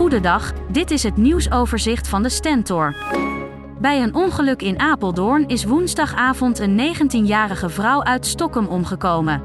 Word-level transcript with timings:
Goedendag, 0.00 0.52
dit 0.68 0.90
is 0.90 1.02
het 1.02 1.16
nieuwsoverzicht 1.16 2.08
van 2.08 2.22
de 2.22 2.28
Stentor. 2.28 2.94
Bij 3.80 4.02
een 4.02 4.14
ongeluk 4.14 4.62
in 4.62 4.78
Apeldoorn 4.78 5.48
is 5.48 5.64
woensdagavond 5.64 6.58
een 6.58 6.94
19-jarige 6.94 7.68
vrouw 7.68 8.04
uit 8.04 8.26
Stockholm 8.26 8.66
omgekomen. 8.66 9.42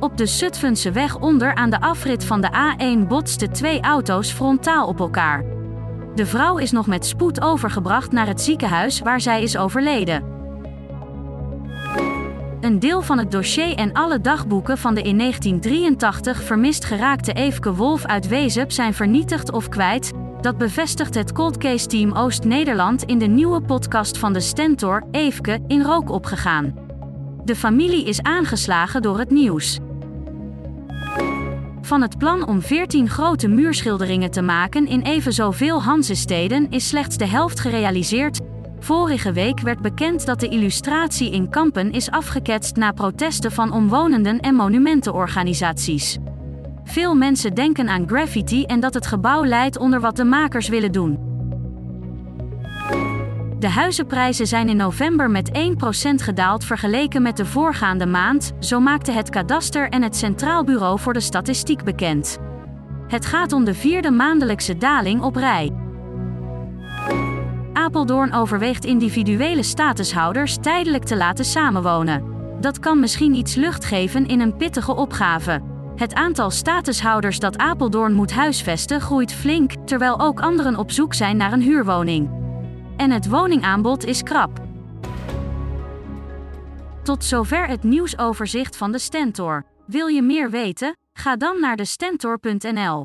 Op 0.00 0.16
de 0.16 0.26
Zutphense 0.26 0.90
weg 0.90 1.18
onder 1.18 1.54
aan 1.54 1.70
de 1.70 1.80
afrit 1.80 2.24
van 2.24 2.40
de 2.40 2.48
A1 2.48 3.06
botsten 3.06 3.52
twee 3.52 3.80
auto's 3.80 4.30
frontaal 4.30 4.86
op 4.86 5.00
elkaar. 5.00 5.44
De 6.14 6.26
vrouw 6.26 6.58
is 6.58 6.70
nog 6.70 6.86
met 6.86 7.06
spoed 7.06 7.40
overgebracht 7.40 8.12
naar 8.12 8.26
het 8.26 8.40
ziekenhuis 8.40 9.00
waar 9.00 9.20
zij 9.20 9.42
is 9.42 9.56
overleden. 9.56 10.37
Een 12.68 12.78
deel 12.78 13.02
van 13.02 13.18
het 13.18 13.30
dossier 13.30 13.74
en 13.74 13.92
alle 13.92 14.20
dagboeken 14.20 14.78
van 14.78 14.94
de 14.94 15.02
in 15.02 15.18
1983 15.18 16.42
vermist 16.42 16.84
geraakte 16.84 17.32
Eefke 17.32 17.74
Wolf 17.74 18.04
uit 18.04 18.28
Wezep 18.28 18.72
zijn 18.72 18.94
vernietigd 18.94 19.52
of 19.52 19.68
kwijt. 19.68 20.12
Dat 20.40 20.58
bevestigt 20.58 21.14
het 21.14 21.32
Cold 21.32 21.56
Case 21.56 21.86
Team 21.86 22.12
Oost-Nederland 22.12 23.02
in 23.02 23.18
de 23.18 23.26
nieuwe 23.26 23.60
podcast 23.60 24.18
van 24.18 24.32
de 24.32 24.40
Stentor, 24.40 25.02
Eefke, 25.10 25.58
in 25.66 25.82
rook 25.82 26.10
opgegaan. 26.10 26.74
De 27.44 27.56
familie 27.56 28.04
is 28.04 28.22
aangeslagen 28.22 29.02
door 29.02 29.18
het 29.18 29.30
nieuws. 29.30 29.78
Van 31.80 32.02
het 32.02 32.18
plan 32.18 32.46
om 32.46 32.62
14 32.62 33.08
grote 33.08 33.48
muurschilderingen 33.48 34.30
te 34.30 34.42
maken 34.42 34.86
in 34.86 35.02
even 35.02 35.32
zoveel 35.32 35.82
Hansesteden 35.82 36.70
is 36.70 36.88
slechts 36.88 37.16
de 37.16 37.26
helft 37.26 37.60
gerealiseerd. 37.60 38.40
Vorige 38.88 39.32
week 39.32 39.60
werd 39.60 39.80
bekend 39.80 40.26
dat 40.26 40.40
de 40.40 40.48
illustratie 40.48 41.32
in 41.32 41.48
Kampen 41.48 41.92
is 41.92 42.10
afgeketst 42.10 42.76
na 42.76 42.92
protesten 42.92 43.52
van 43.52 43.72
omwonenden 43.72 44.40
en 44.40 44.54
monumentenorganisaties. 44.54 46.18
Veel 46.84 47.14
mensen 47.14 47.54
denken 47.54 47.88
aan 47.88 48.08
graffiti 48.08 48.64
en 48.64 48.80
dat 48.80 48.94
het 48.94 49.06
gebouw 49.06 49.44
leidt 49.44 49.78
onder 49.78 50.00
wat 50.00 50.16
de 50.16 50.24
makers 50.24 50.68
willen 50.68 50.92
doen. 50.92 51.18
De 53.58 53.68
huizenprijzen 53.68 54.46
zijn 54.46 54.68
in 54.68 54.76
november 54.76 55.30
met 55.30 55.50
1% 55.50 55.52
gedaald 56.14 56.64
vergeleken 56.64 57.22
met 57.22 57.36
de 57.36 57.46
voorgaande 57.46 58.06
maand, 58.06 58.52
zo 58.60 58.80
maakte 58.80 59.12
het 59.12 59.30
kadaster 59.30 59.88
en 59.88 60.02
het 60.02 60.16
Centraal 60.16 60.64
Bureau 60.64 60.98
voor 60.98 61.12
de 61.12 61.20
Statistiek 61.20 61.84
bekend. 61.84 62.38
Het 63.08 63.26
gaat 63.26 63.52
om 63.52 63.64
de 63.64 63.74
vierde 63.74 64.10
maandelijkse 64.10 64.76
daling 64.76 65.22
op 65.22 65.36
rij. 65.36 65.86
Apeldoorn 67.88 68.32
overweegt 68.32 68.84
individuele 68.84 69.62
statushouders 69.62 70.56
tijdelijk 70.60 71.04
te 71.04 71.16
laten 71.16 71.44
samenwonen. 71.44 72.22
Dat 72.60 72.78
kan 72.78 73.00
misschien 73.00 73.34
iets 73.34 73.54
lucht 73.54 73.84
geven 73.84 74.26
in 74.26 74.40
een 74.40 74.56
pittige 74.56 74.94
opgave. 74.94 75.62
Het 75.96 76.14
aantal 76.14 76.50
statushouders 76.50 77.38
dat 77.38 77.58
Apeldoorn 77.58 78.12
moet 78.12 78.32
huisvesten 78.32 79.00
groeit 79.00 79.32
flink, 79.32 79.72
terwijl 79.84 80.20
ook 80.20 80.40
anderen 80.40 80.76
op 80.76 80.90
zoek 80.90 81.14
zijn 81.14 81.36
naar 81.36 81.52
een 81.52 81.62
huurwoning. 81.62 82.30
En 82.96 83.10
het 83.10 83.28
woningaanbod 83.28 84.04
is 84.04 84.22
krap. 84.22 84.60
Tot 87.02 87.24
zover 87.24 87.66
het 87.66 87.82
nieuwsoverzicht 87.82 88.76
van 88.76 88.92
de 88.92 88.98
Stentor. 88.98 89.64
Wil 89.86 90.06
je 90.06 90.22
meer 90.22 90.50
weten? 90.50 90.96
Ga 91.12 91.36
dan 91.36 91.60
naar 91.60 91.76
de 91.76 91.84
Stentor.nl. 91.84 93.04